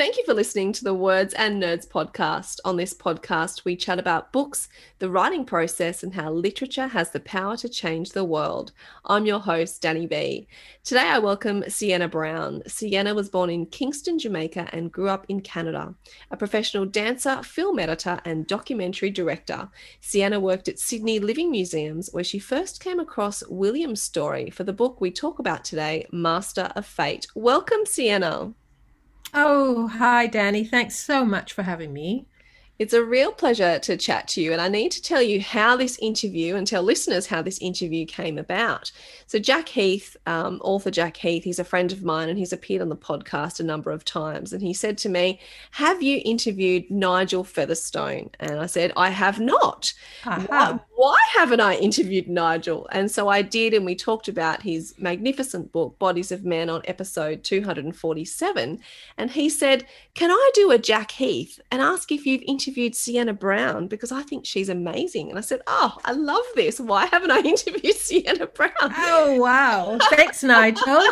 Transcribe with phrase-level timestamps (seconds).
[0.00, 2.58] Thank you for listening to the Words and Nerds podcast.
[2.64, 4.66] On this podcast, we chat about books,
[4.98, 8.72] the writing process, and how literature has the power to change the world.
[9.04, 10.48] I'm your host, Danny B.
[10.84, 12.62] Today, I welcome Sienna Brown.
[12.66, 15.94] Sienna was born in Kingston, Jamaica, and grew up in Canada.
[16.30, 19.68] A professional dancer, film editor, and documentary director,
[20.00, 24.72] Sienna worked at Sydney Living Museums, where she first came across William's story for the
[24.72, 27.26] book we talk about today, Master of Fate.
[27.34, 28.54] Welcome, Sienna.
[29.34, 30.64] Oh, hi, Danny.
[30.64, 32.28] Thanks so much for having me.
[32.80, 34.52] It's a real pleasure to chat to you.
[34.52, 38.06] And I need to tell you how this interview and tell listeners how this interview
[38.06, 38.90] came about.
[39.26, 42.80] So, Jack Heath, um, author Jack Heath, he's a friend of mine and he's appeared
[42.80, 44.54] on the podcast a number of times.
[44.54, 45.40] And he said to me,
[45.72, 48.30] Have you interviewed Nigel Featherstone?
[48.40, 49.92] And I said, I have not.
[50.46, 52.88] Why, why haven't I interviewed Nigel?
[52.92, 53.74] And so I did.
[53.74, 58.80] And we talked about his magnificent book, Bodies of Men, on episode 247.
[59.18, 62.69] And he said, Can I do a Jack Heath and ask if you've interviewed?
[62.70, 65.28] Interviewed Sienna Brown because I think she's amazing.
[65.28, 66.78] And I said, Oh, I love this.
[66.78, 68.70] Why haven't I interviewed Sienna Brown?
[68.80, 69.98] Oh, wow.
[70.10, 70.84] Thanks, Nigel.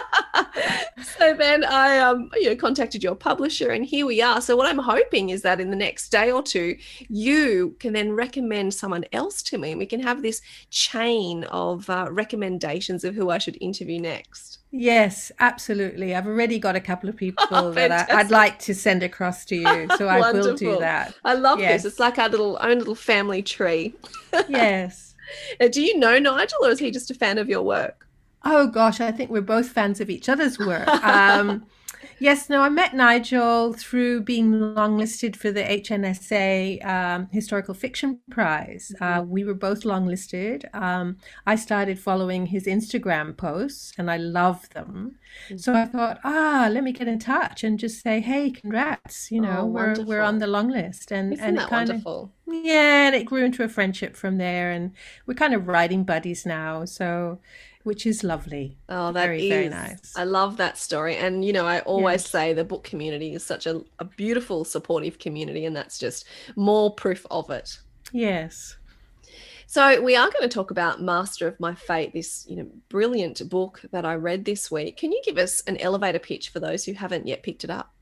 [1.18, 4.40] so then I um, you know, contacted your publisher, and here we are.
[4.40, 6.76] So, what I'm hoping is that in the next day or two,
[7.08, 11.90] you can then recommend someone else to me, and we can have this chain of
[11.90, 14.57] uh, recommendations of who I should interview next.
[14.70, 16.14] Yes, absolutely.
[16.14, 19.44] I've already got a couple of people oh, that I, would like to send across
[19.46, 19.88] to you.
[19.96, 21.14] So I will do that.
[21.24, 21.82] I love yes.
[21.82, 21.92] this.
[21.92, 23.94] It's like our little own little family tree.
[24.48, 25.14] yes.
[25.72, 28.06] Do you know Nigel or is he just a fan of your work?
[28.44, 30.88] Oh gosh, I think we're both fans of each other's work.
[30.88, 31.66] Um,
[32.20, 38.92] Yes, no, I met Nigel through being longlisted for the HNSA um, Historical Fiction Prize.
[39.00, 40.64] Uh, we were both longlisted.
[40.74, 45.16] Um, I started following his Instagram posts and I love them.
[45.46, 45.58] Mm-hmm.
[45.58, 49.30] So I thought, ah, let me get in touch and just say, hey, congrats.
[49.30, 51.12] You know, oh, we're, we're on the long list.
[51.12, 52.32] And, Isn't and that kind wonderful?
[52.48, 54.72] Of, yeah, and it grew into a friendship from there.
[54.72, 54.92] And
[55.26, 56.84] we're kind of writing buddies now.
[56.84, 57.38] So
[57.84, 58.76] which is lovely.
[58.88, 60.14] Oh, that very, is, very nice.
[60.16, 61.16] I love that story.
[61.16, 62.30] And, you know, I always yes.
[62.30, 66.94] say the book community is such a, a beautiful, supportive community, and that's just more
[66.94, 67.78] proof of it.
[68.12, 68.76] Yes.
[69.66, 73.46] So we are going to talk about Master of My Fate, this you know brilliant
[73.50, 74.96] book that I read this week.
[74.96, 77.92] Can you give us an elevator pitch for those who haven't yet picked it up?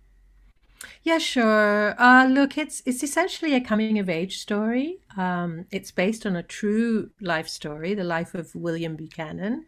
[1.06, 1.94] Yeah, sure.
[2.02, 4.98] Uh, look, it's it's essentially a coming of age story.
[5.16, 9.66] Um, it's based on a true life story, the life of William Buchanan.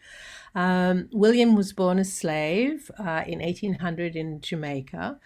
[0.57, 5.21] Um, William was born a slave uh, in 1800 in Jamaica,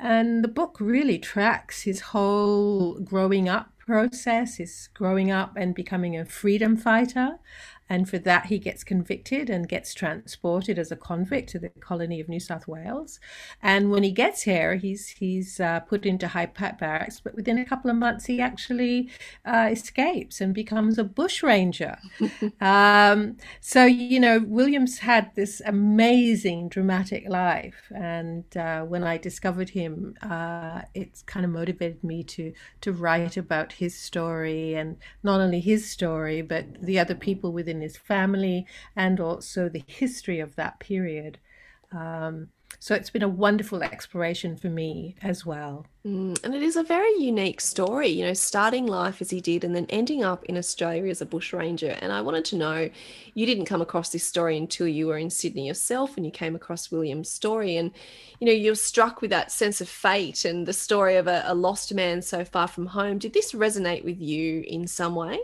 [0.00, 6.16] and the book really tracks his whole growing up process, his growing up and becoming
[6.16, 7.38] a freedom fighter,
[7.92, 12.20] And for that, he gets convicted and gets transported as a convict to the colony
[12.20, 13.20] of New South Wales.
[13.62, 17.20] And when he gets here, he's he's uh, put into Hyde Park Barracks.
[17.20, 19.10] But within a couple of months, he actually
[19.44, 21.98] uh, escapes and becomes a bushranger.
[22.62, 29.68] um, so you know, Williams had this amazing dramatic life, and uh, when I discovered
[29.68, 35.42] him, uh, it's kind of motivated me to to write about his story and not
[35.42, 40.56] only his story, but the other people within his family and also the history of
[40.56, 41.38] that period.
[41.92, 42.48] Um,
[42.78, 45.86] so it's been a wonderful exploration for me as well.
[46.04, 49.62] Mm, and it is a very unique story, you know, starting life as he did
[49.62, 51.96] and then ending up in Australia as a bushranger.
[52.00, 52.90] And I wanted to know,
[53.34, 56.56] you didn't come across this story until you were in Sydney yourself and you came
[56.56, 57.76] across William's story.
[57.76, 57.92] And,
[58.40, 61.54] you know, you're struck with that sense of fate and the story of a, a
[61.54, 63.18] lost man so far from home.
[63.18, 65.38] Did this resonate with you in some way?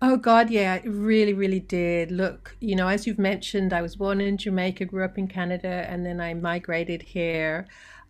[0.00, 2.10] Oh God, yeah, it really, really did.
[2.10, 5.86] Look, you know, as you've mentioned, I was born in Jamaica, grew up in Canada,
[5.88, 7.66] and then I migrated here.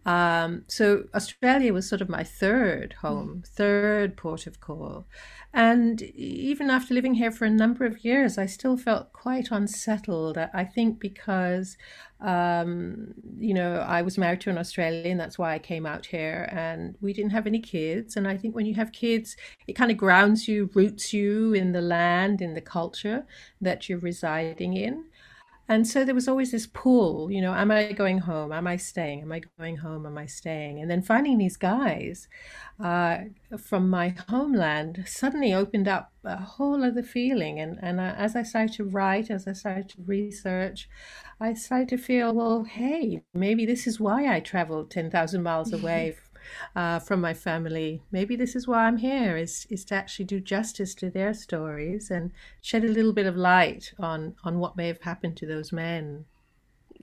[0.06, 5.06] Um, so Australia was sort of my third home, third port of call.
[5.52, 10.38] And even after living here for a number of years, I still felt quite unsettled.
[10.38, 11.76] I think because,
[12.20, 16.48] um, you know, I was married to an Australian, that's why I came out here,
[16.52, 18.16] and we didn't have any kids.
[18.16, 19.36] And I think when you have kids,
[19.66, 23.26] it kind of grounds you, roots you in the land, in the culture
[23.60, 25.04] that you're residing in.
[25.70, 28.52] And so there was always this pull, you know, am I going home?
[28.52, 29.20] Am I staying?
[29.20, 30.06] Am I going home?
[30.06, 30.80] Am I staying?
[30.80, 32.26] And then finding these guys
[32.82, 33.18] uh,
[33.58, 37.60] from my homeland suddenly opened up a whole other feeling.
[37.60, 40.88] And, and uh, as I started to write, as I started to research,
[41.38, 46.16] I started to feel, well, hey, maybe this is why I traveled 10,000 miles away
[46.76, 48.02] uh, from my family.
[48.10, 52.10] Maybe this is why I'm here is is to actually do justice to their stories
[52.10, 55.72] and shed a little bit of light on on what may have happened to those
[55.72, 56.24] men.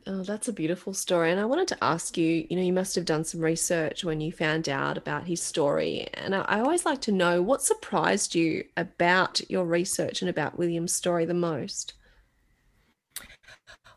[0.08, 1.32] Oh, that's a beautiful story.
[1.32, 4.22] And I wanted to ask you, you know, you must have done some research when
[4.22, 6.08] you found out about his story.
[6.14, 10.60] And I, I always like to know what surprised you about your research and about
[10.60, 11.94] William's story the most.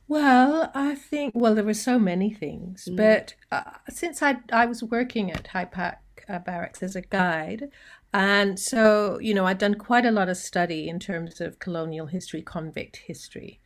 [0.09, 2.97] Well, I think well there were so many things, Mm.
[2.97, 7.71] but uh, since I I was working at Hyde Park uh, Barracks as a guide,
[8.13, 12.07] and so you know I'd done quite a lot of study in terms of colonial
[12.07, 13.61] history, convict history.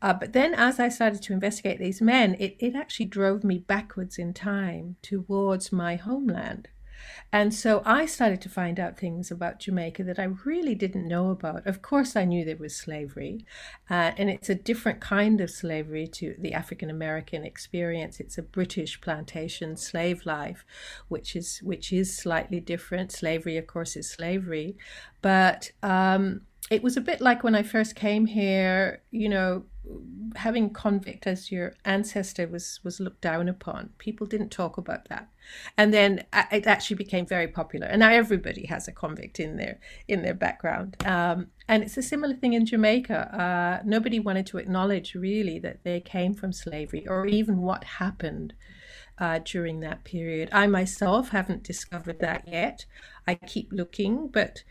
[0.00, 3.58] Uh, but then, as I started to investigate these men, it, it actually drove me
[3.58, 6.68] backwards in time towards my homeland.
[7.32, 11.30] And so I started to find out things about Jamaica that I really didn't know
[11.30, 11.66] about.
[11.66, 13.46] Of course, I knew there was slavery,
[13.88, 18.20] uh, and it's a different kind of slavery to the African American experience.
[18.20, 20.64] It's a British plantation slave life,
[21.08, 23.12] which is which is slightly different.
[23.12, 24.76] Slavery, of course, is slavery,
[25.22, 29.02] but um, it was a bit like when I first came here.
[29.10, 29.64] You know,
[30.36, 33.90] having convict as your ancestor was was looked down upon.
[33.98, 35.28] People didn't talk about that,
[35.76, 37.86] and then uh, it actually became very popular.
[37.86, 40.96] And now everybody has a convict in their in their background.
[41.04, 43.18] Um, and it's a similar thing in Jamaica.
[43.36, 48.54] Uh, nobody wanted to acknowledge really that they came from slavery or even what happened.
[49.18, 52.86] Uh, during that period, I myself haven't discovered that yet.
[53.28, 54.64] I keep looking, but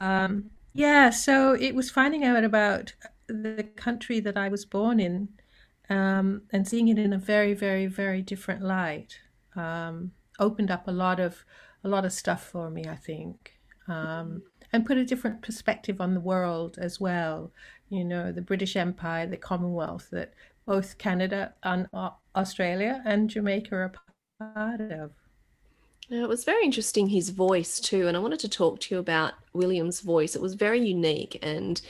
[0.00, 2.94] um, yeah, so it was finding out about
[3.28, 5.28] the country that I was born in
[5.90, 9.18] um, and seeing it in a very, very, very different light
[9.56, 11.44] um, opened up a lot of
[11.84, 14.42] a lot of stuff for me, I think, um,
[14.72, 17.52] and put a different perspective on the world as well.
[17.88, 20.34] You know, the British Empire, the Commonwealth, that
[20.66, 21.88] both Canada and
[22.34, 23.92] Australia and Jamaica are
[24.54, 25.12] part of.
[26.10, 28.98] Now, it was very interesting his voice too, and I wanted to talk to you
[28.98, 30.34] about William's voice.
[30.34, 31.80] It was very unique, and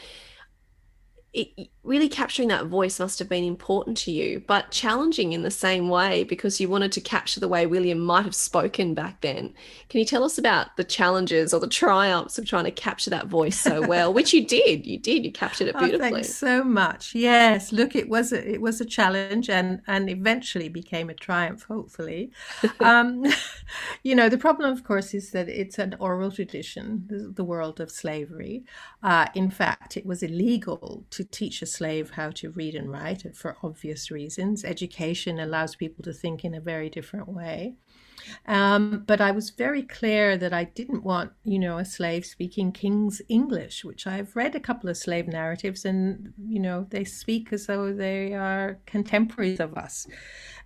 [1.38, 5.50] it really capturing that voice must have been important to you, but challenging in the
[5.50, 9.54] same way because you wanted to capture the way William might have spoken back then.
[9.88, 13.26] Can you tell us about the challenges or the triumphs of trying to capture that
[13.26, 14.86] voice so well, which you did?
[14.86, 15.24] You did.
[15.24, 16.08] You captured it beautifully.
[16.08, 17.14] Oh, thanks so much.
[17.14, 21.62] Yes, look, it was a, it was a challenge, and and eventually became a triumph.
[21.62, 22.30] Hopefully,
[22.80, 23.24] um,
[24.02, 27.80] you know, the problem, of course, is that it's an oral tradition, the, the world
[27.80, 28.64] of slavery.
[29.02, 33.22] Uh, in fact, it was illegal to teach a slave how to read and write
[33.36, 34.64] for obvious reasons.
[34.64, 37.76] Education allows people to think in a very different way.
[38.46, 42.72] Um, but I was very clear that I didn't want, you know, a slave speaking
[42.72, 47.52] King's English, which I've read a couple of slave narratives, and you know, they speak
[47.52, 50.06] as though they are contemporaries of us.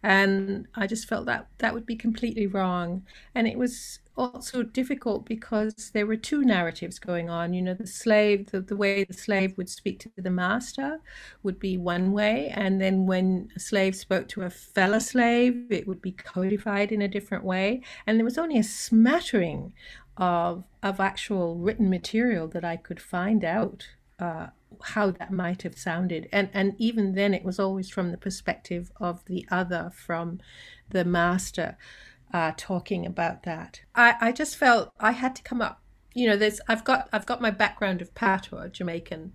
[0.02, 3.04] And I just felt that that would be completely wrong.
[3.35, 7.54] And it was also difficult because there were two narratives going on.
[7.54, 11.00] You know, the slave, the, the way the slave would speak to the master
[11.42, 15.87] would be one way, and then when a slave spoke to a fellow slave, it
[15.87, 17.82] would be codified in a different way.
[18.06, 19.73] And there was only a smattering
[20.16, 23.87] of of actual written material that I could find out
[24.22, 24.46] uh,
[24.82, 28.92] how that might have sounded, and and even then, it was always from the perspective
[28.96, 30.40] of the other, from
[30.90, 31.76] the master
[32.32, 33.82] uh, talking about that.
[33.94, 35.82] I, I just felt I had to come up.
[36.14, 39.32] You know, there's I've got I've got my background of patois, Jamaican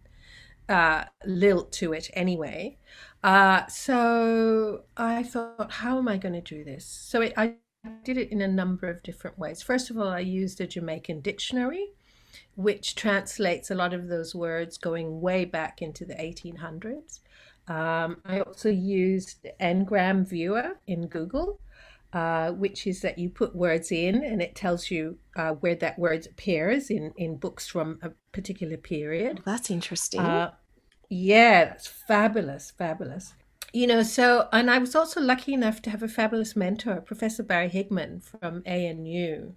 [0.70, 2.78] uh, lilt to it anyway.
[3.24, 6.86] Uh, so I thought, how am I going to do this?
[6.86, 7.56] So it, I
[8.04, 9.62] did it in a number of different ways.
[9.62, 11.88] First of all, I used a Jamaican dictionary,
[12.56, 17.20] which translates a lot of those words going way back into the 1800s.
[17.68, 21.60] Um, I also used Ngram Viewer in Google,
[22.14, 26.00] uh, which is that you put words in and it tells you uh, where that
[26.00, 29.40] word appears in, in books from a particular period.
[29.40, 30.22] Oh, that's interesting.
[30.22, 30.52] Uh,
[31.10, 33.34] yeah, that's fabulous, fabulous.
[33.74, 37.44] You know, so, and I was also lucky enough to have a fabulous mentor, Professor
[37.44, 39.54] Barry Higman from ANU.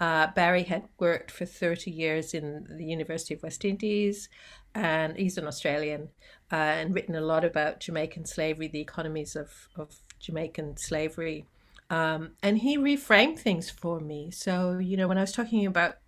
[0.00, 4.28] Uh, Barry had worked for 30 years in the University of West Indies,
[4.74, 6.08] and he's an Australian,
[6.50, 11.46] uh, and written a lot about Jamaican slavery, the economies of, of Jamaican slavery.
[11.90, 14.30] Um, and he reframed things for me.
[14.30, 15.98] So, you know, when I was talking about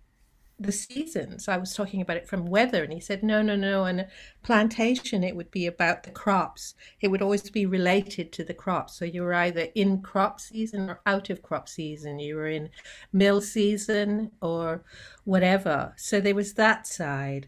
[0.57, 3.83] the seasons, I was talking about it from weather, and he said, no, no, no.
[3.83, 4.07] And
[4.41, 6.75] plantation, it would be about the crops.
[7.01, 8.97] It would always be related to the crops.
[8.97, 12.19] So you were either in crop season or out of crop season.
[12.19, 12.69] You were in
[13.11, 14.83] mill season or
[15.25, 15.93] whatever.
[15.97, 17.47] So there was that side.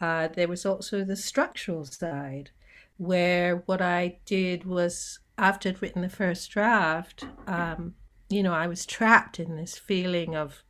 [0.00, 2.50] Uh, there was also the structural side,
[2.96, 7.94] where what I did was after I'd written the first draft, um,
[8.28, 10.64] you know, I was trapped in this feeling of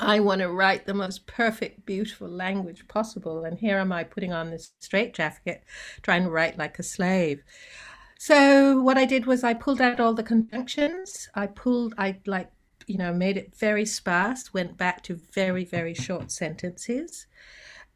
[0.00, 4.32] I want to write the most perfect, beautiful language possible, and here am I putting
[4.32, 5.62] on this straitjacket,
[6.02, 7.42] trying to write like a slave.
[8.18, 11.28] So what I did was I pulled out all the conjunctions.
[11.34, 12.50] I pulled, I like,
[12.86, 14.52] you know, made it very sparse.
[14.52, 17.26] Went back to very, very short sentences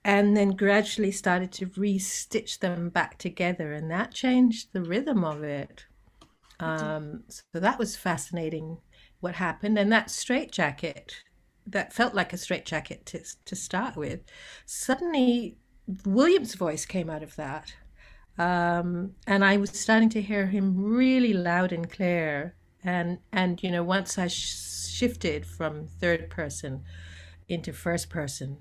[0.05, 5.43] and then gradually started to re-stitch them back together and that changed the rhythm of
[5.43, 5.87] it
[6.61, 8.79] um, so that was fascinating
[9.21, 11.25] what happened and that straitjacket
[11.67, 14.21] that felt like a straitjacket to, to start with
[14.67, 15.57] suddenly
[16.05, 17.75] william's voice came out of that
[18.39, 23.71] um, and i was starting to hear him really loud and clear and and you
[23.71, 26.83] know once i sh- shifted from third person
[27.49, 28.59] into first person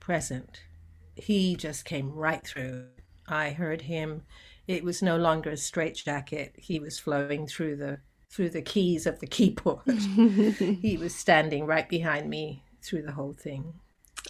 [0.00, 0.62] present
[1.14, 2.86] he just came right through.
[3.28, 4.22] I heard him.
[4.66, 6.54] It was no longer a straitjacket.
[6.56, 7.98] He was flowing through the
[8.32, 9.80] through the keys of the keyboard.
[10.58, 13.74] he was standing right behind me through the whole thing.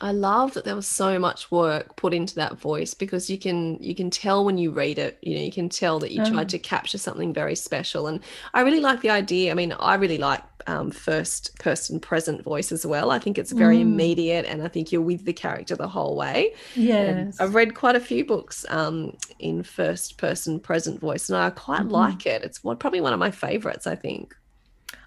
[0.01, 3.81] I love that there was so much work put into that voice because you can
[3.81, 6.47] you can tell when you read it, you know, you can tell that you tried
[6.47, 6.49] oh.
[6.49, 8.07] to capture something very special.
[8.07, 8.21] And
[8.55, 9.51] I really like the idea.
[9.51, 13.11] I mean, I really like um, first person present voice as well.
[13.11, 13.83] I think it's very mm.
[13.83, 16.55] immediate and I think you're with the character the whole way.
[16.75, 17.41] Yes.
[17.41, 21.81] I've read quite a few books um, in first person present voice and I quite
[21.81, 21.91] mm-hmm.
[21.91, 22.43] like it.
[22.43, 24.35] It's one, probably one of my favorites, I think.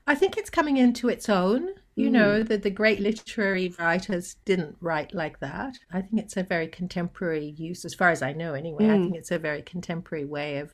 [0.07, 1.69] I think it's coming into its own.
[1.97, 2.11] You mm.
[2.11, 5.79] know, that the great literary writers didn't write like that.
[5.93, 8.83] I think it's a very contemporary use, as far as I know anyway.
[8.83, 8.89] Mm.
[8.89, 10.73] I think it's a very contemporary way of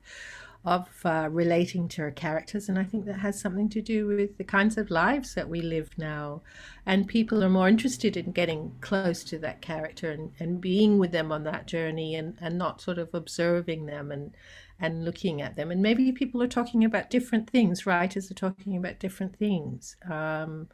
[0.64, 2.70] of uh, relating to our characters.
[2.70, 5.62] And I think that has something to do with the kinds of lives that we
[5.62, 6.42] live now.
[6.86, 11.12] And people are more interested in getting close to that character and, and being with
[11.12, 14.36] them on that journey and, and not sort of observing them and,
[14.80, 15.72] and looking at them.
[15.72, 19.96] And maybe people are talking about different things, writers are talking about different things.
[20.10, 20.68] Um,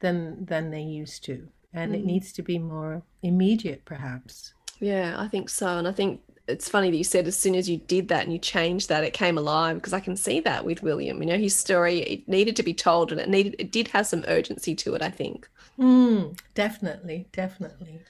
[0.00, 1.96] than than they used to and mm.
[1.96, 6.68] it needs to be more immediate perhaps yeah i think so and i think it's
[6.68, 9.12] funny that you said as soon as you did that and you changed that it
[9.12, 11.22] came alive because i can see that with william.
[11.22, 14.06] You know his story it needed to be told and it needed it did have
[14.06, 15.48] some urgency to it i think.
[15.78, 18.00] Mm, definitely definitely.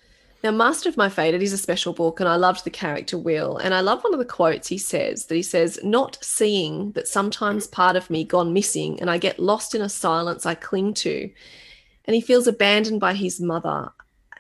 [0.43, 3.19] Now, Master of My Fate, it is a special book, and I loved the character
[3.19, 3.59] Will.
[3.59, 7.07] And I love one of the quotes he says that he says, Not seeing that
[7.07, 10.95] sometimes part of me gone missing, and I get lost in a silence I cling
[10.95, 11.31] to.
[12.07, 13.91] And he feels abandoned by his mother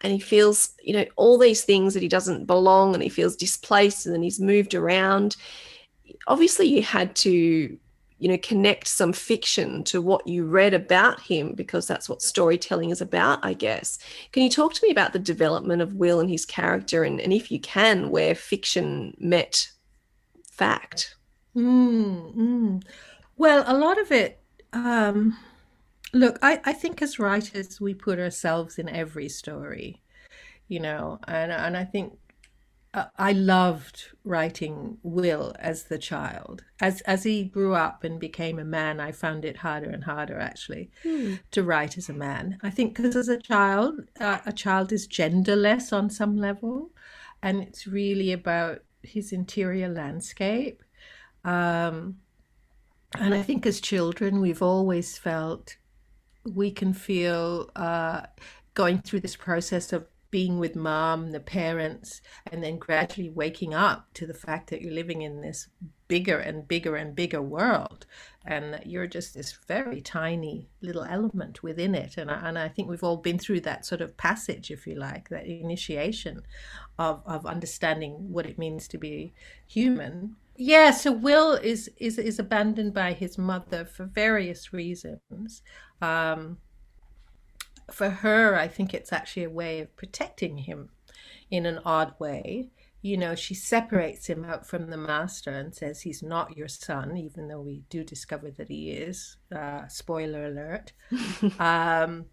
[0.03, 3.37] and he feels you know all these things that he doesn't belong and he feels
[3.37, 5.37] displaced and then he's moved around
[6.27, 7.77] obviously you had to
[8.19, 12.91] you know connect some fiction to what you read about him because that's what storytelling
[12.91, 13.99] is about i guess
[14.33, 17.33] can you talk to me about the development of will and his character and, and
[17.33, 19.69] if you can where fiction met
[20.51, 21.17] fact
[21.57, 22.83] mm, mm.
[23.41, 24.39] Well, a lot of it.
[24.75, 25.35] Um,
[26.13, 30.03] look, I, I think as writers, we put ourselves in every story,
[30.69, 32.19] you know, and and I think
[32.95, 36.65] uh, I loved writing Will as the child.
[36.81, 40.39] As as he grew up and became a man, I found it harder and harder
[40.39, 41.37] actually Hmm.
[41.53, 42.59] to write as a man.
[42.63, 46.93] I think because as a child, uh, a child is genderless on some level,
[47.43, 50.83] and it's really about his interior landscape.
[51.45, 52.19] Um,
[53.19, 55.77] and I think as children, we've always felt
[56.45, 58.23] we can feel uh,
[58.75, 62.21] going through this process of being with mom, the parents,
[62.51, 65.69] and then gradually waking up to the fact that you're living in this
[66.07, 68.07] bigger and bigger and bigger world
[68.45, 72.17] and that you're just this very tiny little element within it.
[72.17, 74.95] And I, and I think we've all been through that sort of passage, if you
[74.95, 76.43] like, that initiation
[76.99, 79.33] of, of understanding what it means to be
[79.67, 80.37] human.
[80.63, 85.63] Yeah, so Will is, is, is abandoned by his mother for various reasons.
[86.03, 86.59] Um,
[87.91, 90.91] for her, I think it's actually a way of protecting him
[91.51, 92.69] in an odd way.
[93.01, 97.17] You know, she separates him out from the master and says he's not your son,
[97.17, 99.39] even though we do discover that he is.
[99.51, 100.93] Uh, spoiler alert.
[101.59, 102.27] um,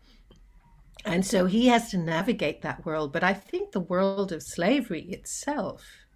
[1.05, 3.13] and so he has to navigate that world.
[3.13, 6.06] But I think the world of slavery itself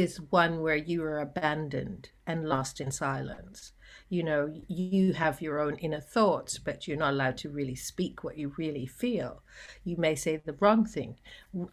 [0.00, 3.72] is one where you are abandoned and lost in silence.
[4.08, 8.24] You know you have your own inner thoughts but you're not allowed to really speak
[8.24, 9.42] what you really feel.
[9.84, 11.16] You may say the wrong thing.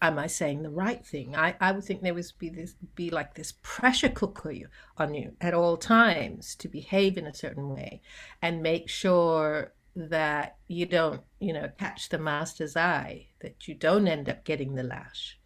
[0.02, 1.36] Am i saying the right thing?
[1.36, 4.54] I, I would think there would be this be like this pressure cooker
[4.98, 8.02] on you at all times to behave in a certain way
[8.42, 14.08] and make sure that you don't you know catch the master's eye that you don't
[14.08, 15.40] end up getting the lash.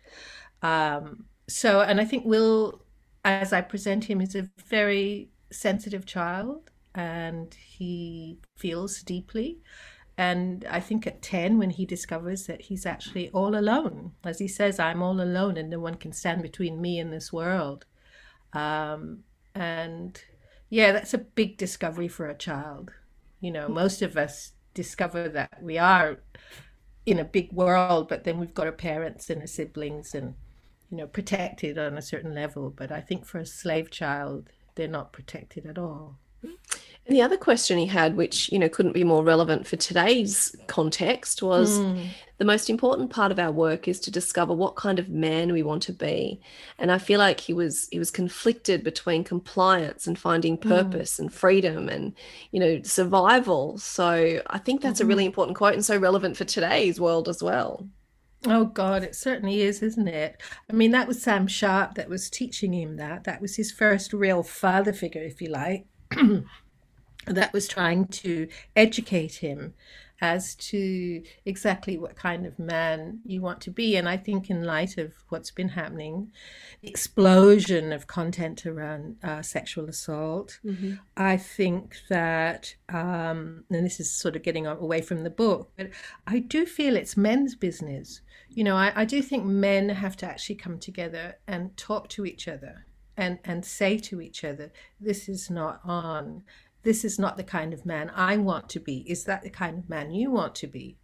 [0.64, 2.82] Um, so and i think will
[3.24, 9.60] as i present him is a very sensitive child and he feels deeply.
[10.18, 14.48] And I think at 10, when he discovers that he's actually all alone, as he
[14.48, 17.86] says, I'm all alone and no one can stand between me and this world.
[18.54, 19.24] Um,
[19.56, 20.22] and
[20.70, 22.92] yeah, that's a big discovery for a child.
[23.40, 26.20] You know, most of us discover that we are
[27.06, 30.36] in a big world, but then we've got our parents and our siblings and,
[30.94, 32.70] you know, protected on a certain level.
[32.70, 36.20] But I think for a slave child, they're not protected at all.
[36.46, 36.54] Mm-hmm.
[37.08, 40.56] And the other question he had, which you know couldn't be more relevant for today's
[40.68, 42.10] context, was Mm.
[42.38, 45.64] the most important part of our work is to discover what kind of man we
[45.64, 46.40] want to be.
[46.78, 50.70] And I feel like he was he was conflicted between compliance and finding hmm.
[50.70, 52.14] purpose and freedom and
[52.52, 53.80] you know survival.
[53.80, 55.10] So I think that's a mm-hmm.
[55.10, 57.88] really important quote and so relevant for today's world as well.
[58.46, 60.42] Oh God, it certainly is, isn't it?
[60.70, 63.24] I mean, that was Sam Sharpe that was teaching him that.
[63.24, 65.86] That was his first real father figure, if you like,
[67.26, 69.74] that was trying to educate him
[70.24, 73.98] as to exactly what kind of man you want to be.
[73.98, 76.32] And I think, in light of what's been happening,
[76.82, 80.62] the explosion of content around uh, sexual assault,
[81.18, 85.90] I think that, um, and this is sort of getting away from the book, but
[86.26, 88.22] I do feel it's men's business.
[88.50, 92.26] You know, I, I do think men have to actually come together and talk to
[92.26, 92.86] each other
[93.18, 96.44] and, and say to each other, this is not on.
[96.84, 99.10] This is not the kind of man I want to be.
[99.10, 100.98] Is that the kind of man you want to be?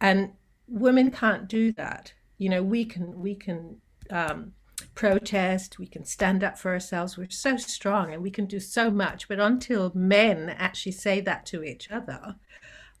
[0.00, 0.32] And
[0.68, 2.12] women can't do that.
[2.38, 4.52] You know, we can we can um,
[4.94, 7.16] protest, we can stand up for ourselves.
[7.16, 9.28] We're so strong and we can do so much.
[9.28, 12.36] But until men actually say that to each other,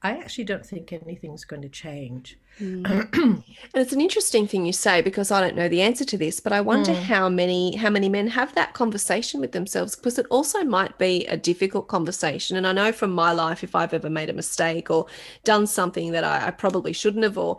[0.02, 2.38] I actually don't think anything's going to change.
[3.72, 6.40] And it's an interesting thing you say because I don't know the answer to this,
[6.40, 7.02] but I wonder Mm.
[7.04, 11.24] how many how many men have that conversation with themselves because it also might be
[11.26, 12.56] a difficult conversation.
[12.56, 15.06] And I know from my life, if I've ever made a mistake or
[15.44, 17.58] done something that I, I probably shouldn't have, or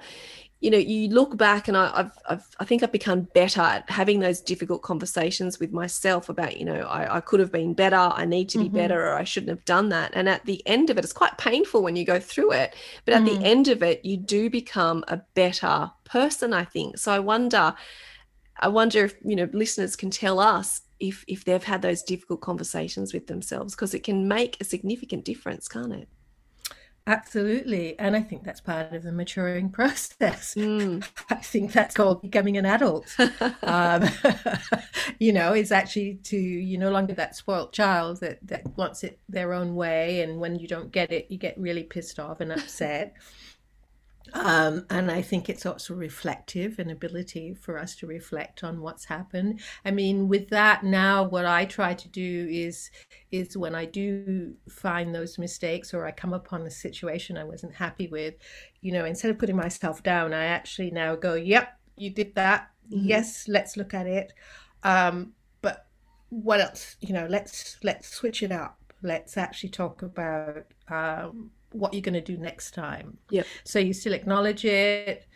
[0.62, 3.90] you know, you look back and I, I've, I've I think I've become better at
[3.90, 7.96] having those difficult conversations with myself about, you know, I, I could have been better,
[7.96, 8.74] I need to be Mhm.
[8.74, 10.12] better, or I shouldn't have done that.
[10.14, 12.76] And at the end of it, it's quite painful when you go through it.
[13.06, 13.26] But at Mm.
[13.26, 17.00] the end of it, you do become a better person, I think.
[17.00, 17.74] So I wonder,
[18.60, 22.42] I wonder if, you know, listeners can tell us if if they've had those difficult
[22.42, 26.08] conversations with themselves, because it can make a significant difference, can't it?
[27.12, 28.00] Absolutely.
[28.00, 30.56] And I think that's part of the maturing process.
[30.56, 31.06] Mm.
[31.30, 33.14] I think that's called becoming an adult.
[33.64, 34.08] um,
[35.20, 39.20] you know, it's actually to you're no longer that spoilt child that, that wants it
[39.28, 40.22] their own way.
[40.22, 43.14] And when you don't get it, you get really pissed off and upset.
[44.34, 49.06] Um, and I think it's also reflective, an ability for us to reflect on what's
[49.06, 49.60] happened.
[49.84, 52.90] I mean, with that now, what I try to do is
[53.32, 57.76] is when I do find those mistakes or I come upon a situation I wasn't
[57.76, 58.36] happy with,
[58.82, 62.70] you know, instead of putting myself down, I actually now go, "Yep, you did that.
[62.92, 63.08] Mm-hmm.
[63.08, 64.34] Yes, let's look at it."
[64.84, 65.88] Um, but
[66.30, 66.96] what else?
[67.02, 68.78] You know, let's let's switch it up.
[69.02, 70.66] Let's actually talk about.
[70.88, 73.18] Um, what you're going to do next time.
[73.30, 73.46] Yep.
[73.64, 75.28] So you still acknowledge it,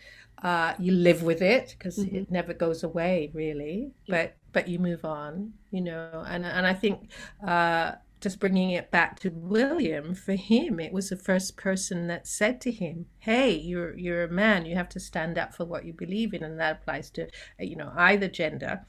[0.43, 2.15] uh, you live with it because mm-hmm.
[2.15, 4.35] it never goes away really, yep.
[4.35, 6.23] but but you move on, you know.
[6.27, 7.09] And and I think
[7.45, 12.27] uh, just bringing it back to William, for him, it was the first person that
[12.27, 14.65] said to him, "Hey, you're you're a man.
[14.65, 17.27] You have to stand up for what you believe in," and that applies to
[17.59, 18.85] you know either gender,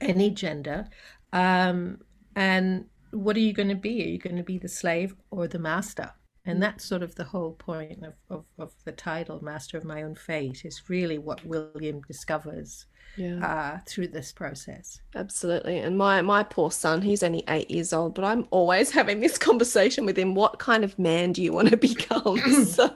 [0.00, 0.88] any gender.
[1.32, 2.02] Um,
[2.34, 4.04] and what are you going to be?
[4.04, 6.12] Are you going to be the slave or the master?
[6.46, 10.02] And that's sort of the whole point of, of, of, the title, Master of My
[10.02, 13.44] Own Fate, is really what William discovers yeah.
[13.44, 15.00] uh, through this process.
[15.14, 15.78] Absolutely.
[15.78, 19.38] And my, my poor son, he's only eight years old, but I'm always having this
[19.38, 20.34] conversation with him.
[20.34, 22.38] What kind of man do you want to become?
[22.64, 22.94] so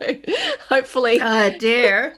[0.68, 1.18] hopefully.
[1.20, 2.14] Oh, dear.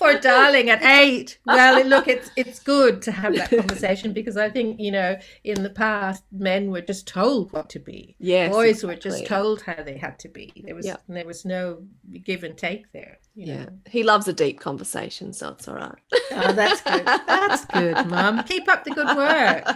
[0.00, 1.38] Poor darling at eight.
[1.44, 5.62] Well, look, it's it's good to have that conversation because I think you know in
[5.62, 8.16] the past men were just told what to be.
[8.18, 8.88] Yes, boys exactly.
[8.88, 10.52] were just told how they had to be.
[10.64, 11.82] There was there was no
[12.24, 13.18] give and take there.
[13.46, 13.70] Yeah, know?
[13.86, 15.98] he loves a deep conversation, so it's all right.
[16.32, 17.06] Oh, that's good.
[17.06, 18.44] That's good, Mum.
[18.44, 19.66] Keep up the good work.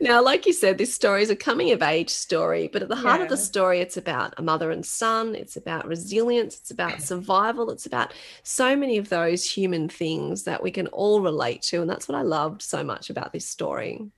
[0.00, 2.96] now, like you said, this story is a coming of age story, but at the
[2.96, 3.24] heart yeah.
[3.24, 7.70] of the story, it's about a mother and son, it's about resilience, it's about survival,
[7.70, 11.80] it's about so many of those human things that we can all relate to.
[11.80, 14.10] And that's what I loved so much about this story.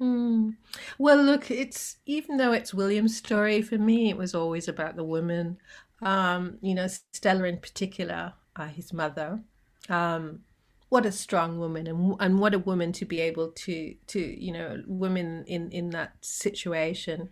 [0.00, 0.56] Mm.
[0.98, 5.04] Well, look, it's even though it's William's story, for me, it was always about the
[5.04, 5.56] women.
[6.02, 9.40] Um, you know, Stella in particular, uh, his mother.
[9.88, 10.40] Um,
[10.88, 14.52] what a strong woman and and what a woman to be able to to you
[14.52, 17.28] know women in in that situation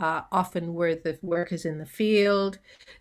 [0.00, 2.58] uh, often were the workers in the field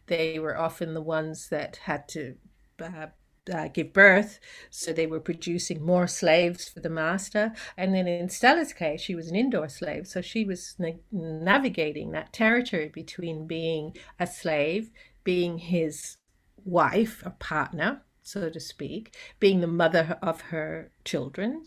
[0.07, 2.35] they were often the ones that had to
[2.81, 3.07] uh,
[3.51, 7.53] uh, give birth, so they were producing more slaves for the master.
[7.77, 12.11] And then in Stella's case, she was an indoor slave, so she was na- navigating
[12.11, 14.91] that territory between being a slave,
[15.23, 16.17] being his
[16.63, 21.65] wife or partner, so to speak, being the mother of her children,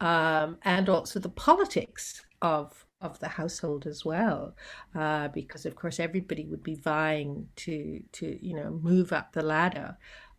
[0.00, 4.56] um, and also the politics of of the household as well,
[4.94, 9.42] uh, because of course everybody would be vying to to you know move up the
[9.42, 9.96] ladder,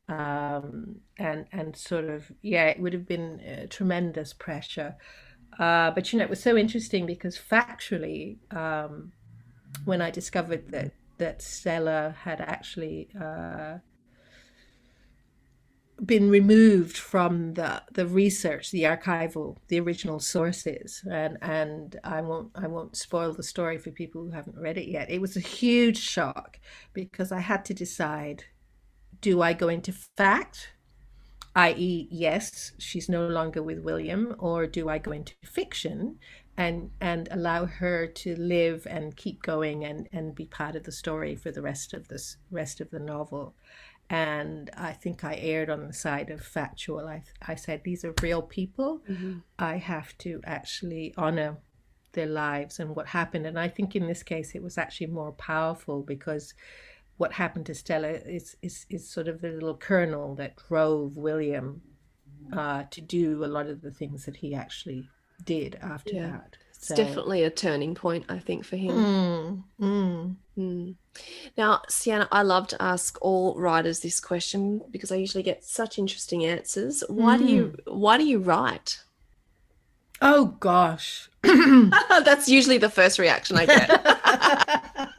[0.10, 4.96] um, and and sort of yeah, it would have been tremendous pressure.
[5.58, 9.12] Uh, but you know, it was so interesting because factually, um,
[9.86, 13.80] when I discovered that that Stella had actually uh,
[16.06, 22.52] been removed from the the research, the archival, the original sources, and and I won't
[22.56, 25.10] I won't spoil the story for people who haven't read it yet.
[25.10, 26.60] It was a huge shock
[26.94, 28.46] because I had to decide:
[29.22, 30.74] do I go into fact,
[31.56, 36.20] i.e., yes, she's no longer with William, or do I go into fiction
[36.58, 40.92] and and allow her to live and keep going and and be part of the
[40.92, 43.56] story for the rest of this rest of the novel?
[44.10, 47.08] and I think I erred on the side of factual.
[47.08, 49.02] I, I said these are real people.
[49.08, 49.40] Mm-hmm.
[49.60, 51.58] I have to actually honor
[52.14, 53.46] their lives and what happened.
[53.46, 56.56] And I think in this case it was actually more powerful because
[57.20, 61.82] what happened to Stella is is, is sort of the little kernel that drove William
[62.54, 65.10] uh, to do a lot of the things that he actually
[65.44, 66.28] did after yeah.
[66.28, 66.58] that.
[66.74, 68.96] It's definitely a turning point, I think, for him.
[68.96, 70.36] Mm, mm.
[70.58, 70.96] Mm.
[71.58, 76.00] Now, Sienna, I love to ask all writers this question because I usually get such
[76.00, 77.04] interesting answers.
[77.10, 77.94] Why do you mm.
[77.94, 79.04] Why do you write?
[80.22, 85.10] Oh gosh, that's usually the first reaction I get.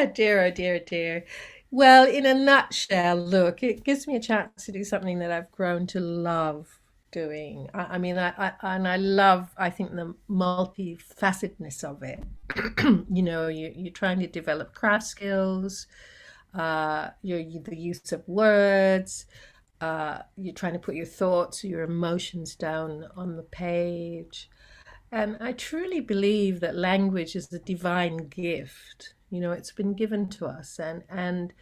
[0.00, 1.24] oh dear, oh dear, oh dear.
[1.70, 5.52] Well, in a nutshell, look, it gives me a chance to do something that I've
[5.52, 6.80] grown to love
[7.12, 7.68] doing.
[7.74, 12.24] I, I mean, I, I, and I love, I think, the multifacetedness of it.
[13.12, 15.86] you know, you, you're trying to develop craft skills,
[16.54, 19.26] uh, you're, the use of words,
[19.80, 24.48] uh, you're trying to put your thoughts, your emotions down on the page.
[25.12, 29.14] And I truly believe that language is a divine gift.
[29.30, 31.52] You know, it's been given to us, and, and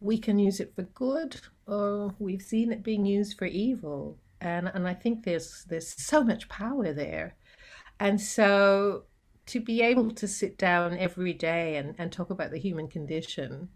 [0.00, 4.70] we can use it for good, or we've seen it being used for evil and
[4.72, 7.36] and I think there's there's so much power there,
[7.98, 9.04] and so
[9.46, 13.68] to be able to sit down every day and, and talk about the human condition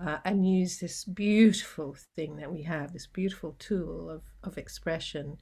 [0.00, 5.36] uh, and use this beautiful thing that we have, this beautiful tool of, of expression,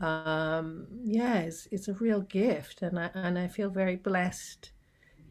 [0.00, 2.80] um, yeah, it's, it's a real gift.
[2.80, 4.70] And I, and I feel very blessed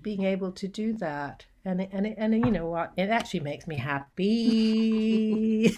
[0.05, 1.47] being able to do that.
[1.65, 2.93] And and it, and you know what?
[2.95, 5.65] It actually makes me happy.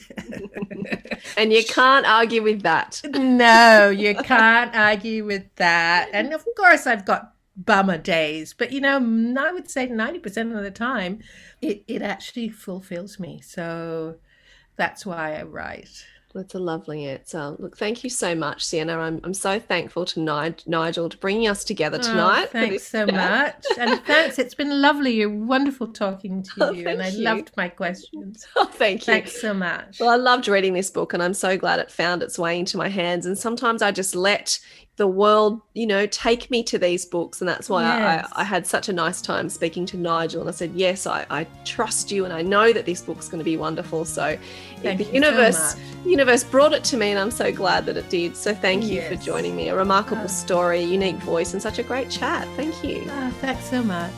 [1.38, 3.02] and you can't argue with that.
[3.06, 6.10] No, you can't argue with that.
[6.12, 8.98] And of course, I've got bummer days, but you know,
[9.40, 11.20] I would say 90% of the time,
[11.62, 13.40] it, it actually fulfills me.
[13.42, 14.18] So
[14.76, 16.06] that's why I write.
[16.38, 17.56] That's a lovely answer.
[17.58, 19.00] Look, thank you so much, Sienna.
[19.00, 20.20] I'm, I'm so thankful to
[20.68, 22.44] Nigel to bringing us together oh, tonight.
[22.44, 23.16] Oh, thanks so chat.
[23.16, 23.66] much.
[23.80, 24.38] And thanks.
[24.38, 25.16] It's been lovely.
[25.16, 26.88] You're wonderful talking to oh, you.
[26.88, 27.24] and I you.
[27.24, 28.46] loved my questions.
[28.56, 29.14] Oh, thank you.
[29.14, 30.00] Thanks so much.
[30.00, 32.78] Well, I loved reading this book and I'm so glad it found its way into
[32.78, 33.26] my hands.
[33.26, 34.60] And sometimes I just let
[34.98, 37.40] the world, you know, take me to these books.
[37.40, 38.28] And that's why yes.
[38.34, 40.42] I, I, had such a nice time speaking to Nigel.
[40.42, 43.40] And I said, Yes, I, I trust you and I know that this book's going
[43.40, 44.06] to be wonderful.
[44.06, 44.38] So
[44.82, 48.10] thank the universe so universe brought it to me and I'm so glad that it
[48.10, 48.36] did.
[48.36, 49.08] So thank you yes.
[49.08, 49.70] for joining me.
[49.70, 50.28] A remarkable oh.
[50.28, 52.48] story, unique voice, and such a great chat.
[52.56, 53.04] Thank you.
[53.08, 54.12] Oh, thanks so much.